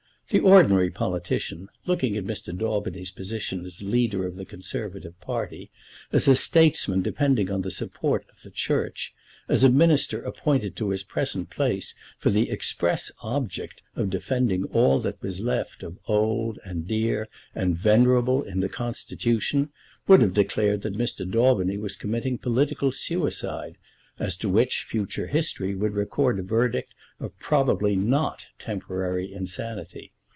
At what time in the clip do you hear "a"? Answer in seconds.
6.25-6.37, 9.65-9.69, 26.39-26.43